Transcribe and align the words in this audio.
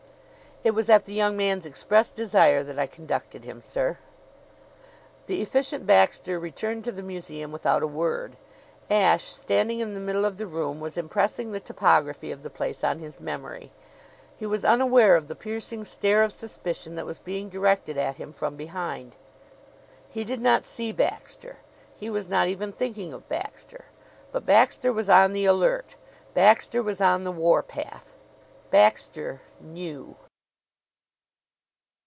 "It 0.63 0.75
was 0.75 0.89
at 0.91 1.05
the 1.05 1.13
young 1.13 1.35
man's 1.35 1.65
express 1.65 2.11
desire 2.11 2.61
that 2.61 2.77
I 2.77 2.85
conducted 2.85 3.45
him, 3.45 3.63
sir." 3.63 3.97
The 5.25 5.41
Efficient 5.41 5.87
Baxter 5.87 6.37
returned 6.37 6.83
to 6.83 6.91
the 6.91 7.01
museum 7.01 7.51
without 7.51 7.81
a 7.81 7.87
word. 7.87 8.37
Ashe, 8.87 9.23
standing 9.23 9.79
in 9.79 9.95
the 9.95 9.99
middle 9.99 10.23
of 10.23 10.37
the 10.37 10.45
room, 10.45 10.79
was 10.79 10.99
impressing 10.99 11.51
the 11.51 11.59
topography 11.59 12.29
of 12.31 12.43
the 12.43 12.51
place 12.51 12.83
on 12.83 12.99
his 12.99 13.19
memory. 13.19 13.71
He 14.37 14.45
was 14.45 14.63
unaware 14.63 15.15
of 15.15 15.27
the 15.27 15.33
piercing 15.35 15.83
stare 15.83 16.21
of 16.21 16.31
suspicion 16.31 16.93
that 16.93 17.07
was 17.07 17.17
being 17.17 17.49
directed 17.49 17.97
at 17.97 18.17
him 18.17 18.31
from 18.31 18.55
behind. 18.55 19.15
He 20.09 20.23
did 20.23 20.41
not 20.43 20.63
see 20.63 20.91
Baxter. 20.91 21.57
He 21.95 22.07
was 22.11 22.29
not 22.29 22.47
even 22.47 22.71
thinking 22.71 23.13
of 23.13 23.27
Baxter; 23.27 23.85
but 24.31 24.45
Baxter 24.45 24.93
was 24.93 25.09
on 25.09 25.33
the 25.33 25.45
alert. 25.45 25.95
Baxter 26.35 26.83
was 26.83 27.01
on 27.01 27.23
the 27.23 27.31
warpath. 27.31 28.13
Baxter 28.69 29.41
knew! 29.59 30.17